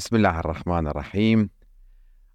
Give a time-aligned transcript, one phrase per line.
[0.00, 1.50] Bismillah ar-Rahman ar-Rahim.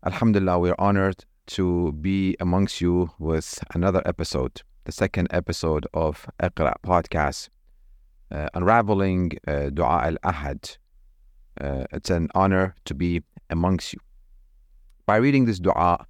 [0.06, 6.76] Alhamdulillah, we're honored to be amongst you with another episode, the second episode of Iqra
[6.86, 7.50] podcast,
[8.30, 10.78] uh, unraveling uh, Dua al-Ahad.
[11.60, 14.00] Uh, it's an honor to be amongst you.
[15.08, 16.06] By reading this dua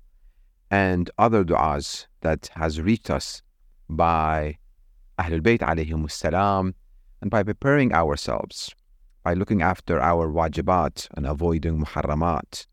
[0.69, 3.41] and other duas that has reached us
[3.89, 4.57] by
[5.17, 6.75] Ahlul Bayt alayhim salam
[7.21, 8.75] and by preparing ourselves
[9.25, 12.67] by looking after our wajibat and avoiding muharramat,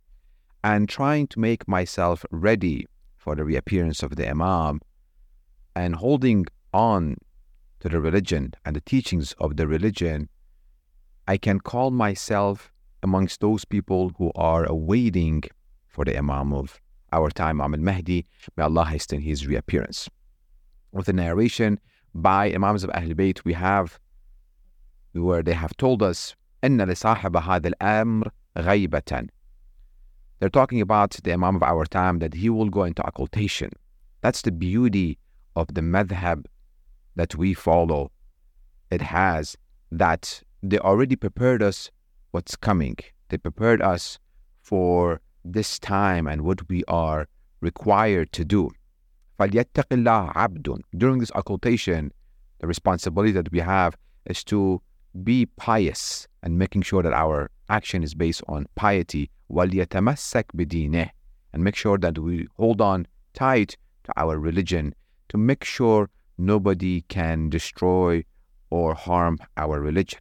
[0.62, 4.78] and trying to make myself ready for the reappearance of the Imam,
[5.74, 7.16] and holding on
[7.80, 10.28] to the religion and the teachings of the religion,
[11.26, 12.70] I can call myself
[13.02, 15.44] amongst those people who are awaiting
[15.88, 16.82] for the Imam of
[17.12, 18.26] our time, Imam al-Mahdi.
[18.58, 20.10] May Allah hasten his reappearance.
[20.92, 21.80] With the narration
[22.14, 23.98] by Imams of Ahlul Bayt, we have
[25.14, 29.29] where they have told us إن لصاحب هذا الأمر غيبة
[30.39, 33.71] They're talking about the Imam of our time that he will go into occultation.
[34.21, 35.17] That's the beauty
[35.55, 36.45] of the madhab
[37.15, 38.11] that we follow.
[38.91, 39.57] It has
[39.91, 41.89] that they already prepared us
[42.31, 42.97] what's coming.
[43.29, 44.19] They prepared us
[44.61, 47.27] for this time and what we are
[47.61, 48.69] required to do.
[49.39, 52.11] فَلْيَتَّقِ اللَّهَ عَبْدٌ During this occultation,
[52.59, 54.81] the responsibility that we have is to
[55.23, 61.09] be pious and making sure that our action is based on piety وَلْيَتَمَسَّكْ بِدِينِهِ
[61.53, 64.93] and make sure that we hold on tight to our religion
[65.29, 68.23] to make sure nobody can destroy
[68.69, 70.19] or harm our religion.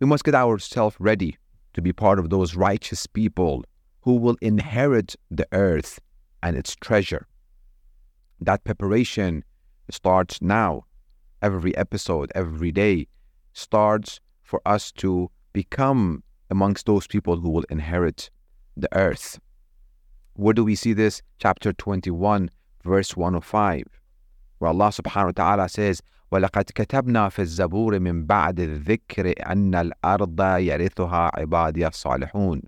[0.00, 1.36] We must get ourselves ready
[1.74, 3.64] to be part of those righteous people
[4.00, 6.00] who will inherit the earth
[6.42, 7.26] and its treasure.
[8.40, 9.44] That preparation
[9.90, 10.84] starts now.
[11.42, 13.08] Every episode, every day
[13.52, 18.30] starts for us to become amongst those people who will inherit
[18.76, 19.38] the earth.
[20.34, 21.22] Where do we see this?
[21.38, 22.50] Chapter 21,
[22.84, 23.84] verse 105,
[24.58, 26.02] where Allah subhanahu wa ta'ala says,
[26.32, 32.62] ولقد كتبنا في الزبور من بعد الذكر أن الأرض يرثها عبادي الصالحون.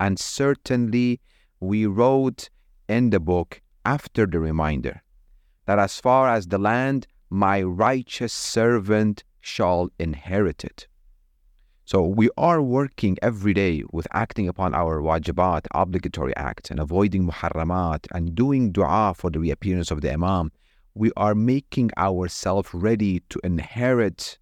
[0.00, 1.20] And certainly
[1.60, 2.50] we wrote
[2.88, 5.02] in the book after the reminder
[5.66, 10.87] that as far as the land, my righteous servant shall inherit it.
[11.85, 17.27] So we are working every day with acting upon our wajibat, obligatory acts, and avoiding
[17.27, 20.51] muharramat, and doing dua for the reappearance of the Imam.
[20.93, 24.37] We are making ourselves ready to inherit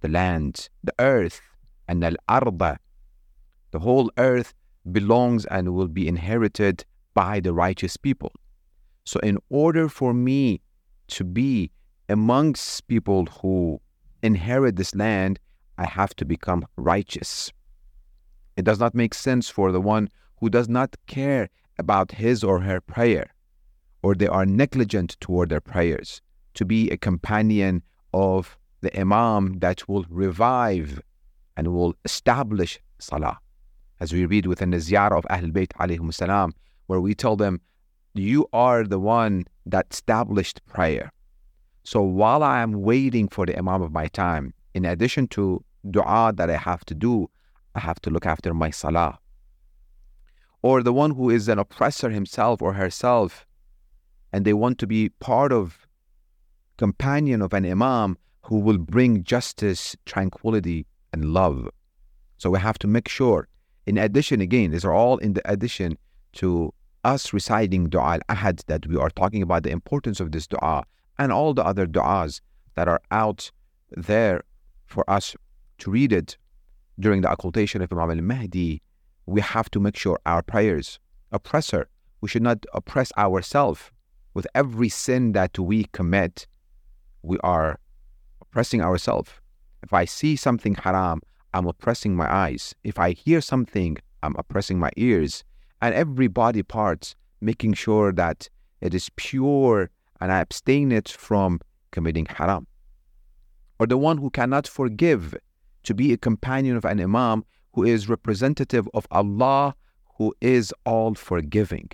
[0.00, 1.40] the land, the earth,
[1.86, 2.78] and al arda.
[3.70, 4.54] The whole earth
[4.90, 8.32] belongs and will be inherited by the righteous people.
[9.04, 10.62] So, in order for me
[11.08, 11.70] to be
[12.08, 13.80] amongst people who
[14.22, 15.38] inherit this land,
[15.78, 17.52] I have to become righteous.
[18.56, 20.08] It does not make sense for the one
[20.40, 23.32] who does not care about his or her prayer,
[24.02, 26.20] or they are negligent toward their prayers,
[26.54, 31.00] to be a companion of the Imam that will revive
[31.56, 33.38] and will establish Salah.
[34.00, 36.52] As we read within the ziyarah of Ahlul Bayt
[36.86, 37.60] where we tell them,
[38.14, 41.12] You are the one that established prayer.
[41.84, 46.32] So while I am waiting for the Imam of my time, in addition to dua
[46.36, 47.28] that I have to do,
[47.74, 49.18] I have to look after my salah.
[50.62, 53.46] Or the one who is an oppressor himself or herself,
[54.32, 55.88] and they want to be part of,
[56.76, 61.68] companion of an Imam who will bring justice, tranquility, and love.
[62.38, 63.48] So we have to make sure.
[63.86, 65.98] In addition, again, these are all in the addition
[66.34, 66.72] to
[67.04, 70.84] us reciting dua al-ahad that we are talking about the importance of this dua
[71.18, 72.40] and all the other du'as
[72.74, 73.50] that are out
[73.90, 74.42] there
[74.86, 75.36] for us
[75.78, 76.36] to read it
[76.98, 78.82] during the occultation of Imam al-Mahdi,
[79.26, 80.98] we have to make sure our prayers,
[81.30, 81.88] oppressor,
[82.20, 83.90] we should not oppress ourselves
[84.34, 86.46] with every sin that we commit.
[87.22, 87.78] We are
[88.40, 89.30] oppressing ourselves.
[89.82, 91.20] If I see something haram,
[91.54, 92.74] I'm oppressing my eyes.
[92.84, 95.44] If I hear something, I'm oppressing my ears.
[95.80, 98.48] And every body parts, making sure that
[98.80, 99.90] it is pure
[100.22, 101.60] and I abstain it from
[101.90, 102.68] committing haram.
[103.80, 105.34] Or the one who cannot forgive
[105.82, 109.74] to be a companion of an imam who is representative of Allah
[110.18, 111.90] who is all forgiving.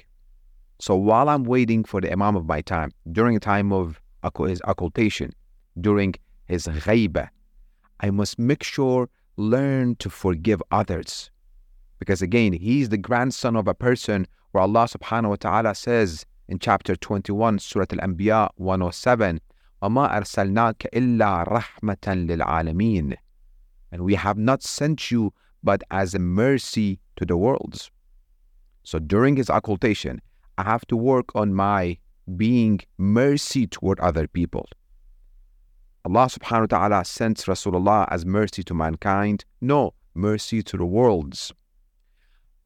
[0.79, 3.99] So while I'm waiting for the imam of my time, during a time of
[4.47, 5.33] his occultation,
[5.81, 6.15] during
[6.45, 7.31] his ghaibah,
[8.01, 9.09] I must make sure
[9.39, 11.31] learn to forgive others.
[11.99, 16.60] Because again, he's the grandson of a person where Allah subhanahu wa ta'ala says in
[16.60, 19.40] chapter 21, Surah Al-Anbiya 107,
[19.82, 23.16] وَمَا أَرْسَلْنَاكَ إِلَّا رَحْمَةً لِلْعَالَمِينَ
[23.92, 25.34] And we have not sent you
[25.64, 27.90] but as a mercy to the worlds.
[28.84, 30.22] So during his occultation,
[30.58, 31.98] I have to work on my
[32.36, 34.68] being mercy toward other people.
[36.06, 39.46] Allah subhanahu wa ta'ala sent Rasulullah as mercy to mankind.
[39.62, 41.54] No, mercy to the worlds.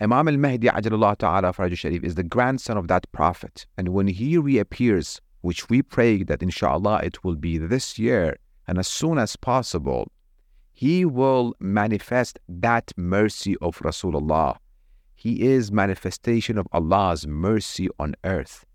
[0.02, 3.66] Imam al-Mahdi ajalullah ta'ala Faraj Sharif is the grandson of that prophet.
[3.78, 8.78] And when he reappears, which we pray that inshallah it will be this year and
[8.78, 10.10] as soon as possible,
[10.72, 14.56] he will manifest that mercy of Rasulullah.
[15.14, 18.66] He is manifestation of Allah's mercy on earth.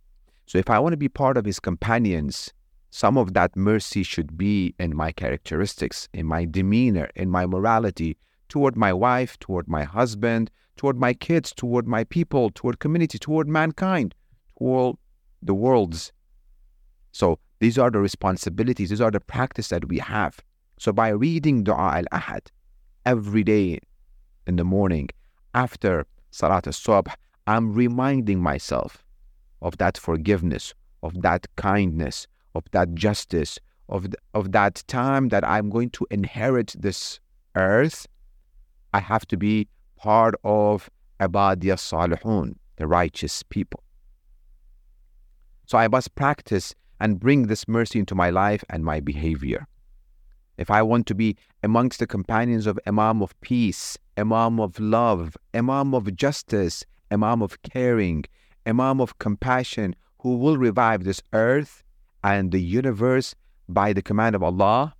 [0.45, 2.53] So if I want to be part of his companions,
[2.89, 8.17] some of that mercy should be in my characteristics, in my demeanor, in my morality
[8.47, 13.47] toward my wife, toward my husband, toward my kids, toward my people, toward community, toward
[13.47, 14.15] mankind,
[14.57, 14.95] toward
[15.41, 16.11] the worlds.
[17.11, 20.39] So these are the responsibilities, these are the practice that we have.
[20.79, 22.47] So by reading Dua al-Ahad
[23.05, 23.79] every day
[24.45, 25.09] in the morning
[25.53, 27.13] after Salat al-Subh,
[27.47, 29.03] I'm reminding myself
[29.61, 33.57] of that forgiveness, of that kindness, of that justice,
[33.89, 37.19] of, th- of that time that I'm going to inherit this
[37.55, 38.05] earth.
[38.93, 40.89] I have to be part of
[41.19, 43.83] Abadiya Salihun, the righteous people.
[45.65, 49.67] So I must practice and bring this mercy into my life and my behavior.
[50.57, 55.37] If I want to be amongst the companions of Imam of peace, Imam of love,
[55.53, 58.25] Imam of justice, Imam of caring,
[58.65, 61.83] Imam of compassion, who will revive this earth
[62.23, 63.35] and the universe
[63.69, 64.95] by the command of Allah,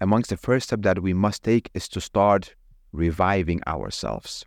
[0.00, 2.54] amongst the first step that we must take is to start
[2.94, 4.46] reviving ourselves.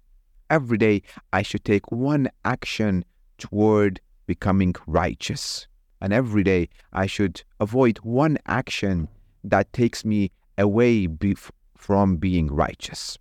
[0.49, 1.01] Every day,
[1.33, 3.03] I should take one action
[3.37, 5.67] toward becoming righteous.
[6.01, 9.09] And every day, I should avoid one action
[9.43, 13.17] that takes me away bef- from being righteous.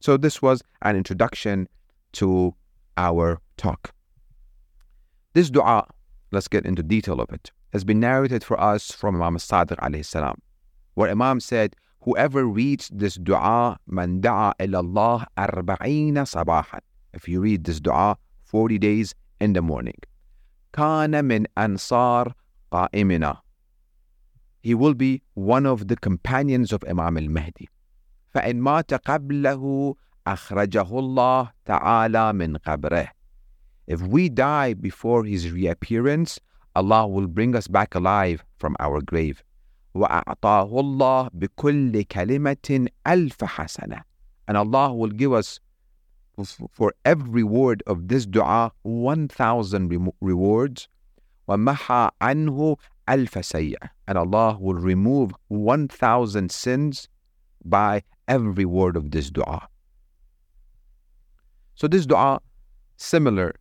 [0.00, 1.68] So, this was an introduction
[2.12, 2.54] to
[2.96, 3.92] our talk.
[5.32, 5.86] This dua,
[6.30, 10.04] let's get into detail of it, has been narrated for us from Imam Sadiq alayhi
[10.04, 10.40] salam,
[10.94, 16.81] where Imam said, Whoever reads this dua, man da'a ilallah arba'ina sabahan.
[17.13, 19.99] If you read this dua 40 days in the morning.
[20.71, 22.33] Kana min ansar
[22.71, 23.39] qa'imina
[24.67, 27.69] he will be one of the companions of Imam al-Mahdi.
[28.35, 29.95] فإن مات قبله
[30.27, 33.07] أخرجه الله تعالى من قبره.
[33.87, 36.41] If we die before his reappearance,
[36.75, 39.41] Allah will bring us back alive from our grave.
[39.93, 44.03] وأعطاه الله بكل كلمة ألف حسنة.
[44.47, 45.59] And Allah will give us
[46.71, 50.87] for every word of this dua 1,000 rewards.
[51.47, 52.77] ومحى عنه
[53.09, 57.07] ألف سيئة and Allah will remove 1,000 sins
[57.63, 59.67] by every word of this dua.
[61.75, 62.39] So this dua,
[62.97, 63.55] similar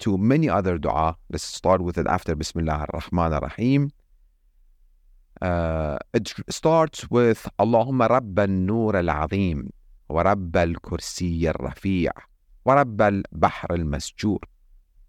[0.00, 3.92] to many other dua, let's start with it after Bismillah ar-Rahman ar-Rahim.
[5.42, 9.70] Uh, it starts with اللهم رب النور العظيم
[10.08, 12.12] ورب الكرسي الرفيع
[12.64, 14.38] ورب البحر المسجور.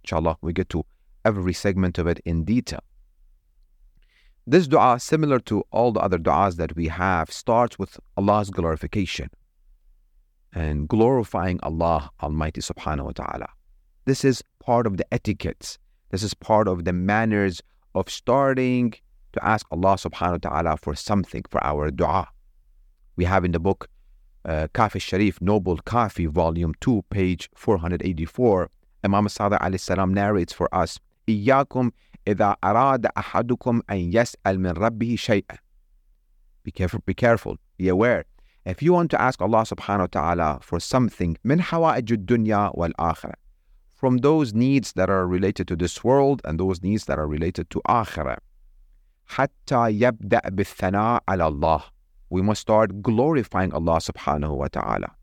[0.03, 0.83] Inshallah, we get to
[1.25, 2.79] every segment of it in detail.
[4.47, 9.29] This dua, similar to all the other duas that we have, starts with Allah's glorification
[10.53, 13.49] and glorifying Allah Almighty subhanahu wa ta'ala.
[14.05, 15.77] This is part of the etiquette.
[16.09, 17.61] This is part of the manners
[17.93, 18.93] of starting
[19.36, 22.28] to ask Allah subhanahu wa ta'ala for something for our dua.
[23.16, 23.88] We have in the book
[24.44, 28.70] uh, Kafi Sharif, Noble Kafi, Volume 2, page 484,
[29.04, 31.90] Imam Sadiq alayhi salam narrates for us, إِيَّاكُمْ
[32.26, 35.58] إِذَا أَرَادَ أَحَدُكُمْ أَنْ يَسْأَلْ مِنْ رَبِّهِ شَيْئًا
[36.62, 38.24] Be careful, be careful, be aware.
[38.64, 43.34] If you want to ask Allah subhanahu wa ta'ala for something, مِنْ حَوَائِجُ الدُّنْيَا وَالْآخِرَةِ
[43.94, 47.70] From those needs that are related to this world and those needs that are related
[47.70, 48.38] to akhirah.
[49.27, 51.81] حتى يبدأ بالثناء على الله
[52.29, 55.15] we must start glorifying Allah subhanahu wa ta'ala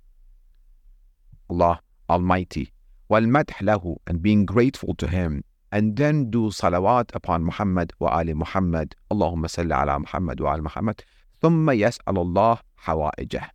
[1.50, 1.80] Allah
[2.10, 2.72] Almighty
[3.10, 8.34] والمدح له and being grateful to Him and then do salawat upon Muhammad wa ali
[8.34, 8.94] Muhammad.
[9.10, 11.04] Allahumma salli ala Muhammad wa ali Muhammad.
[11.42, 13.50] ثم يسأل الله حوائجه.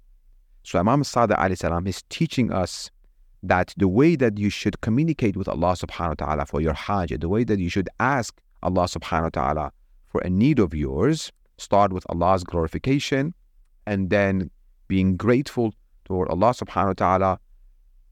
[0.64, 2.90] So Imam Sadiq alayhi salam is teaching us
[3.42, 7.20] that the way that you should communicate with Allah subhanahu wa ta'ala for your hajj,
[7.20, 9.72] the way that you should ask Allah subhanahu wa ta'ala
[10.19, 13.35] for a need of yours, start with Allah's glorification
[13.87, 14.51] and then
[14.89, 15.73] being grateful
[16.05, 17.41] toward Allah subhanahu wa ta'ala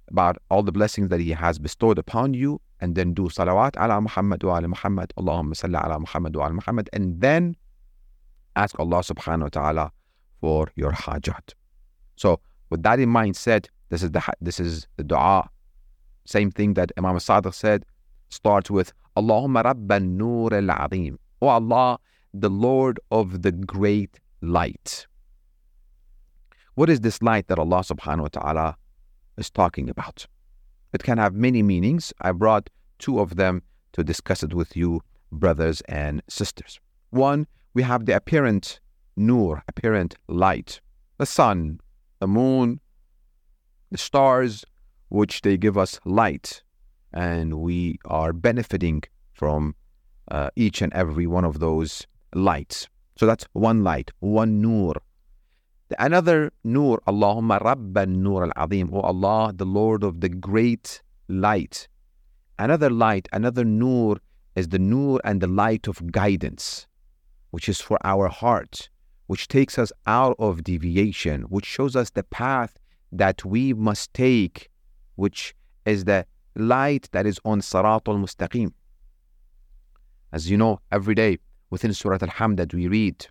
[0.09, 4.01] about all the blessings that He has bestowed upon you and then do salawat ala
[4.01, 7.57] Muhammad wa ala Muhammad, Allahumma salli ala Muhammad wa ala Muhammad, and then
[8.55, 9.93] ask Allah subhanahu wa ta'ala
[10.41, 11.55] for your hajat.
[12.15, 12.39] So,
[12.71, 15.49] with that in mind said, This is the this is the dua.
[16.25, 17.85] Same thing that Imam Sadiq said
[18.29, 21.19] starts with Allahumma Rabban Nur al Azim.
[21.43, 21.99] Oh Allah,
[22.33, 25.07] the Lord of the great light.
[26.75, 28.76] What is this light that Allah subhanahu wa ta'ala
[29.37, 30.26] is talking about?
[30.93, 32.12] It can have many meanings.
[32.21, 33.62] I brought two of them
[33.93, 35.02] to discuss it with you,
[35.33, 36.81] brothers and sisters.
[37.11, 38.81] One, we have the apparent
[39.16, 40.81] nur, apparent light,
[41.19, 41.81] the sun,
[42.21, 42.81] the moon,
[43.90, 44.64] the stars,
[45.09, 46.62] which they give us light,
[47.12, 49.02] and we are benefiting
[49.33, 49.75] from
[50.30, 52.88] uh, each and every one of those lights.
[53.16, 54.95] So that's one light, one nur.
[55.99, 61.87] Another nur, Allahumma Rabban Nur al Azim, O Allah, the Lord of the great light.
[62.59, 64.16] Another light, another nur
[64.56, 66.87] is the nur and the light of guidance,
[67.50, 68.88] which is for our heart,
[69.28, 72.78] which takes us out of deviation, which shows us the path
[73.12, 74.68] that we must take,
[75.14, 75.54] which
[75.85, 78.73] is the light that is on Sarat al Mustaqim.
[80.32, 81.38] As you know, every day
[81.70, 83.27] within Surah Al Hamd that we read,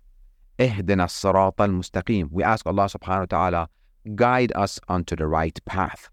[0.59, 2.29] Ihdina Sarat al Mustaqim.
[2.31, 3.69] We ask Allah subhanahu wa ta'ala,
[4.15, 6.09] guide us onto the right path.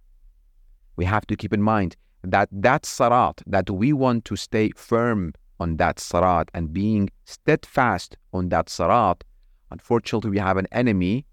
[0.97, 5.35] We have to keep in mind that that sarat, that we want to stay firm
[5.61, 9.23] on that sarat and being steadfast on that sarat,
[9.71, 11.27] unfortunately, we have an enemy,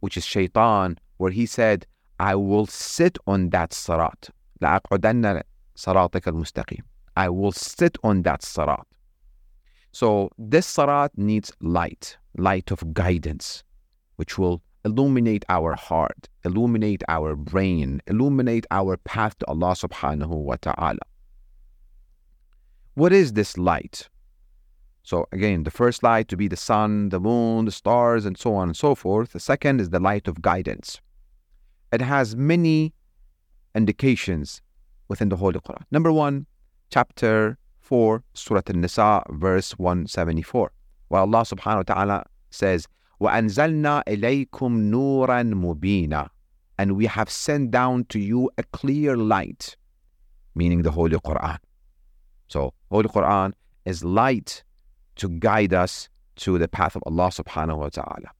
[0.00, 1.86] which is shaitan, where he said,
[2.18, 4.30] I will sit on that sarat.
[4.62, 5.42] لأقعدن
[5.76, 6.82] صراطك المستقيم.
[7.15, 8.83] I will sit on that sarat.
[9.91, 13.63] So this sarat needs light, light of guidance,
[14.17, 20.55] which will illuminate our heart, illuminate our brain, illuminate our path to Allah subhanahu wa
[20.61, 20.99] ta'ala.
[22.93, 24.09] What is this light?
[25.03, 28.53] So again, the first light to be the sun, the moon, the stars, and so
[28.53, 29.31] on and so forth.
[29.31, 31.01] The second is the light of guidance.
[31.91, 32.93] It has many
[33.73, 34.61] indications
[35.07, 35.83] within the Holy Quran.
[35.91, 36.45] Number one,
[36.90, 40.72] chapter 4, Surah An-Nisa, verse 174.
[41.08, 42.86] Where Allah subhanahu wa ta'ala says,
[43.20, 46.28] وَأَنزَلْنَا إِلَيْكُمْ نُورًا مُبِينًا
[46.78, 49.76] And we have sent down to you a clear light,
[50.54, 51.58] meaning the Holy Quran.
[52.48, 53.52] So, Holy Quran
[53.84, 54.62] is light
[55.16, 58.30] to guide us to the path of Allah subhanahu wa ta'ala.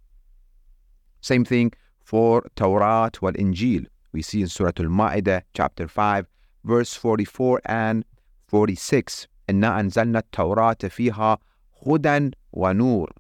[1.21, 1.73] Same thing
[2.03, 3.87] for Torah wal Injil.
[4.13, 6.27] We see in Surah Al-Ma'idah, chapter 5,
[6.65, 8.05] verse 44 and
[8.49, 9.29] 46.
[9.51, 11.39] إنا أنزلنا التوراة فيها
[11.87, 13.13] هدى ونور.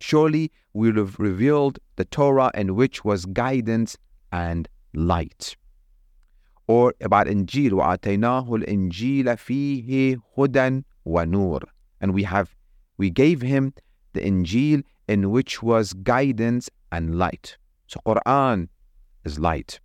[0.00, 3.96] Surely we have revealed the Torah in which was guidance
[4.32, 5.56] and light.
[6.68, 11.62] Or about Injil, وآتيناه الإنجيل فيه هدى ونور.
[12.00, 12.54] And we have,
[12.98, 13.72] we gave him
[14.12, 17.56] the Injil in which was guidance and light.
[17.86, 18.68] So Quran
[19.24, 19.80] is light.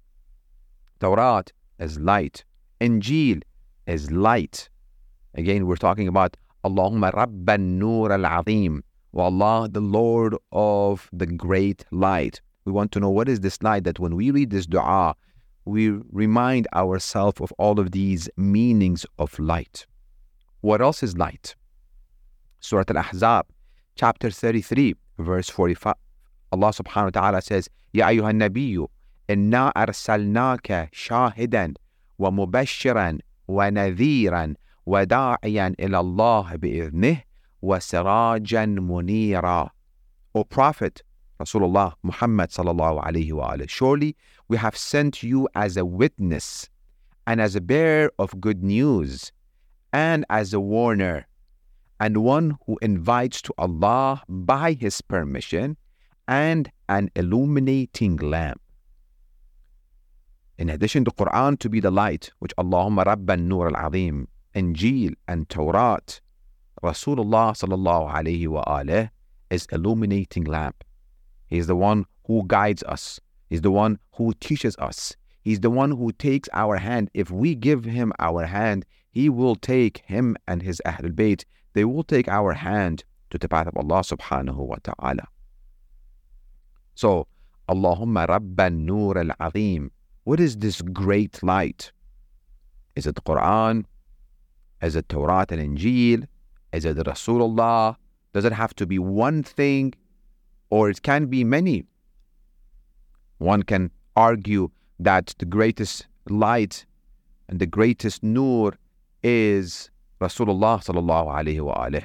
[1.00, 1.44] Torah
[1.80, 2.44] is light.
[2.82, 3.44] Injil
[3.87, 4.69] is light.
[5.35, 8.83] Again, we're talking about Allahumma Rabban Nur al Azim.
[9.15, 12.41] Allah, the Lord of the great light.
[12.65, 15.15] We want to know what is this light that when we read this dua,
[15.65, 19.87] we remind ourselves of all of these meanings of light.
[20.61, 21.55] What else is light?
[22.61, 23.45] Surah Al Ahzab,
[23.95, 25.95] chapter 33, verse 45.
[26.53, 28.89] Allah subhanahu wa ta'ala says, Ya ayyuhan nabiyyu,
[29.29, 31.77] inna arsalnaka shahidan
[32.19, 37.22] wa mubashiran wa nadhiran وداعيا إلى الله بإذنه
[37.62, 39.70] وسراجا منيرا
[40.34, 41.04] O Prophet
[41.40, 44.16] Rasulullah Muhammad sallallahu alayhi wa Surely
[44.48, 46.70] we have sent you as a witness
[47.28, 49.32] and as a bearer of good news
[49.92, 51.28] and as a warner
[52.00, 55.78] and one who invites to Allah by His permission
[56.28, 58.62] and an illuminating lamp.
[60.59, 65.49] In addition to Quran to be the light, which Allahumma Rabban Nur al-Azim Injil and
[65.49, 65.99] Torah,
[66.83, 69.11] Rasulullah sallallahu alayhi wa alayhi
[69.51, 70.83] is illuminating lamp.
[71.47, 73.21] He is the one who guides us.
[73.49, 75.15] He's the one who teaches us.
[75.43, 77.11] He's the one who takes our hand.
[77.15, 81.45] If we give him our hand, he will take him and his Ahlul Bayt.
[81.75, 85.29] They will take our hand to the path of Allah subhanahu wa ta'ala.
[86.95, 87.29] So,
[87.69, 89.91] Allahumma Rabban Nur al Azim.
[90.27, 91.93] What is this great light?
[92.97, 93.85] Is it Quran?
[94.83, 96.27] Is it Torah and Injil?
[96.73, 97.95] Is it Rasulullah?
[98.33, 99.95] Does it have to be one thing
[100.69, 101.85] or it can be many?
[103.39, 106.87] One can argue that the greatest light
[107.49, 108.75] and the greatest nur
[109.23, 112.01] is Rasulullah sallallahu alaihi wa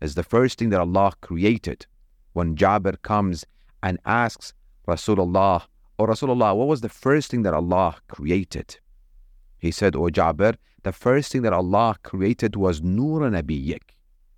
[0.00, 1.86] Is the first thing that Allah created.
[2.32, 3.44] When Jabir comes
[3.84, 4.52] and asks
[4.88, 5.62] Rasulullah,
[6.02, 8.80] O Rasulullah, what was the first thing that Allah created?
[9.56, 13.82] He said, O Jabir, the first thing that Allah created was Nur Nabiyyik.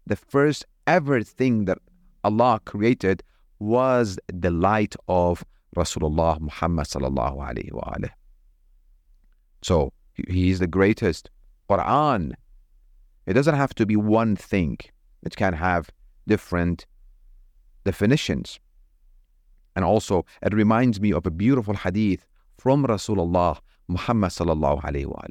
[0.06, 1.78] The first ever thing that
[2.23, 3.23] Allah created
[3.61, 5.42] was the light of
[5.75, 7.94] Rasulullah Muhammad sallallahu alayhi wa
[9.62, 9.94] So
[10.28, 11.30] he is the greatest.
[11.71, 12.35] Quran,
[13.25, 14.76] it doesn't have to be one thing.
[15.23, 15.88] It can have
[16.28, 16.85] different
[17.85, 18.61] definitions.
[19.75, 22.25] And also, it reminds me of a beautiful hadith
[22.57, 25.23] from Rasulullah Muhammad sallallahu alayhi wa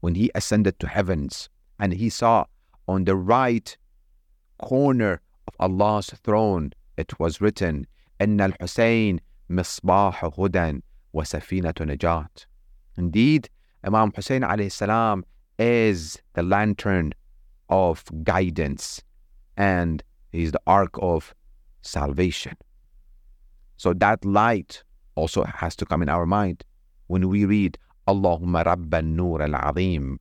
[0.00, 2.44] when he ascended to heavens and he saw
[2.86, 3.76] on the right
[4.58, 7.86] corner of Allah's throne it was written
[8.20, 9.20] إن الحسين
[9.50, 10.82] مصباح هدى
[11.14, 12.46] وسفينة نجاة
[12.96, 13.48] Indeed,
[13.84, 15.24] Imam Hussein alayhi salam
[15.58, 17.14] is the lantern
[17.68, 19.02] of guidance
[19.56, 21.32] and he's the ark of
[21.82, 22.56] salvation.
[23.76, 24.82] So that light
[25.14, 26.64] also has to come in our mind
[27.06, 30.18] when we read Allahumma Rabban Nur al Azim.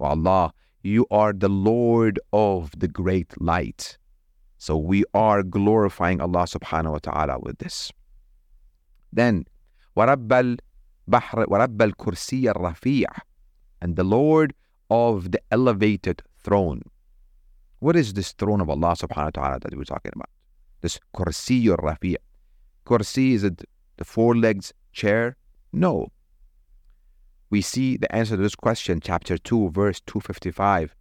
[0.00, 3.98] Oh Allah, you are the Lord of the great light.
[4.58, 7.92] So we are glorifying Allah subhanahu wa ta'ala with this.
[9.12, 9.44] Then,
[9.96, 13.06] وَرَبَّ الْبَحْرِ وَرَبَّ الْكُرْسِيَ الرَّفِيعِ
[13.80, 14.54] And the Lord
[14.90, 16.82] of the elevated throne.
[17.80, 20.30] What is this throne of Allah subhanahu wa ta'ala that we're talking about?
[20.80, 22.16] This kursi rafi'
[22.86, 23.62] Kursi, is it
[23.96, 25.36] the four legs chair?
[25.72, 26.08] No.
[27.50, 30.94] We see the answer to this question, chapter 2, verse 255.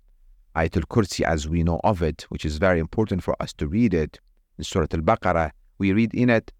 [0.56, 3.94] Ayatul Kursi, as we know of it, which is very important for us to read
[3.94, 4.20] it.
[4.58, 6.52] In Surah Al Baqarah, we read in it,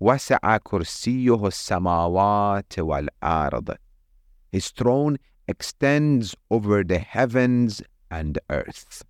[0.00, 3.76] وَسَعَ كُرْسِيُّهُ السَّمَاوَاتِ وَالْأَرْضِ
[4.52, 9.04] His throne extends over the heavens and earth.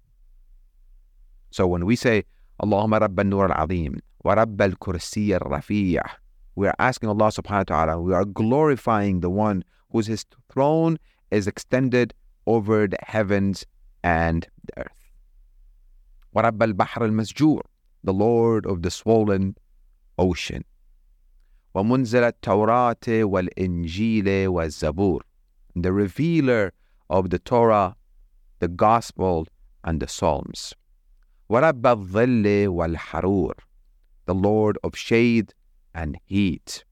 [1.50, 2.25] So when we say,
[2.62, 5.99] Allahumma Rabban Nur al-Azim, wa Rabb al-Kursi al-Rafi'
[6.59, 9.62] we are asking Allah subhanahu wa ta'ala, we are glorifying the one
[9.93, 10.99] whose his throne
[11.31, 12.12] is extended
[12.49, 13.65] over the heavens
[14.03, 15.12] and the earth.
[16.33, 17.61] Wa Rabb al-Bahr al-Masjur,
[18.03, 19.57] the Lord of the swollen
[20.18, 20.64] ocean.
[21.77, 25.21] ومنزل التوراة والإنجيل والزبور
[25.77, 26.73] the revealer
[27.09, 27.94] of the Torah,
[28.59, 29.47] the Gospel,
[29.85, 30.75] and the Psalms.
[31.49, 33.53] وَرَبَّ الظِّلِّ وَالْحَرُورِ
[34.27, 35.55] The Lord of shade
[35.94, 36.85] and heat.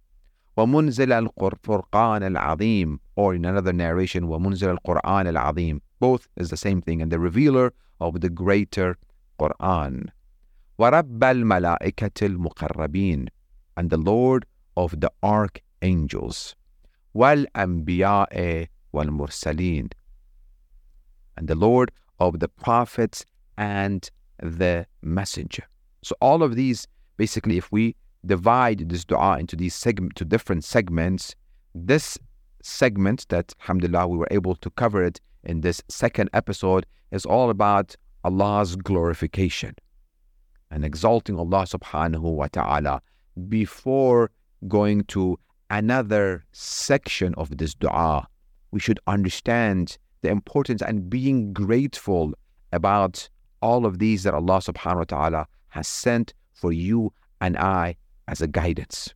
[0.56, 7.02] وَمُنزِلَ الْفُرْقَانِ الْعَظِيمِ Or in another narration, وَمُنزِلَ الْقُرْآنِ الْعَظِيمِ Both is the same thing,
[7.02, 8.96] and the revealer of the greater
[9.38, 10.08] Quran.
[10.78, 13.28] وَرَبَّ الْمَلَائِكَةِ الْمُقَرَّبِينَ
[13.76, 16.56] And the Lord of the archangels.
[17.14, 19.92] وَالْأَنْبِيَاءِ وَالْمُرْسَلِينَ
[21.36, 23.26] And the Lord of the prophets
[23.58, 25.64] and the messenger.
[26.02, 27.95] So all of these, basically, if we
[28.25, 31.35] divide this dua into these segment to different segments,
[31.73, 32.17] this
[32.63, 37.49] segment that alhamdulillah we were able to cover it in this second episode is all
[37.49, 39.75] about Allah's glorification
[40.69, 43.01] and exalting Allah subhanahu wa ta'ala
[43.49, 44.31] before
[44.67, 48.27] going to another section of this dua,
[48.71, 52.33] we should understand the importance and being grateful
[52.71, 53.27] about
[53.61, 57.97] all of these that Allah subhanahu wa ta'ala has sent for you and I
[58.27, 59.13] as a guidance.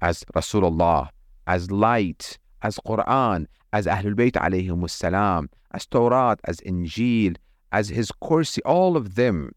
[0.00, 1.08] As Rasulullah,
[1.46, 7.36] as light, as Quran, as Ahlul Bayt alayhim as Torah, as Injil,
[7.72, 9.52] as His Kursi, all of them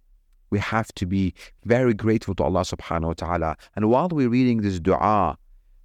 [0.50, 1.34] we have to be
[1.66, 3.58] very grateful to Allah subhanahu wa ta'ala.
[3.76, 5.38] And while we're reading this dua,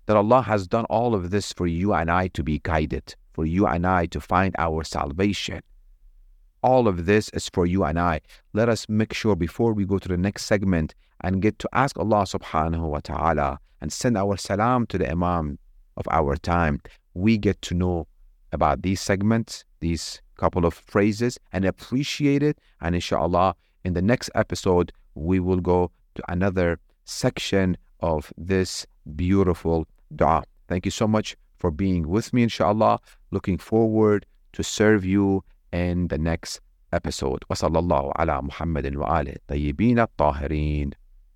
[0.06, 3.46] that Allah has done all of this for you and I to be guided, for
[3.46, 5.62] you and I to find our salvation.
[6.62, 8.20] All of this is for you and I.
[8.52, 11.98] Let us make sure before we go to the next segment and get to ask
[11.98, 15.58] Allah subhanahu wa ta'ala and send our salam to the Imam
[15.96, 16.80] of our time,
[17.14, 18.06] we get to know
[18.52, 22.58] about these segments, these couple of phrases, and appreciate it.
[22.80, 29.86] And inshallah, in the next episode, we will go to another section of this beautiful
[30.14, 30.44] dua.
[30.68, 33.00] Thank you so much for being with me, inshallah.
[33.30, 36.59] Looking forward to serve you in the next
[36.93, 37.39] episode.
[37.49, 40.89] وصلى الله على محمد وآله الطيبين الطاهرين